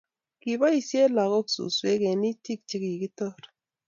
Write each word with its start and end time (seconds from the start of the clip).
Kiboisien 0.41 1.11
lagok 1.17 1.47
suswek 1.55 2.01
eng' 2.11 2.27
itik 2.31 2.59
che 2.69 2.77
kikitor 2.83 3.37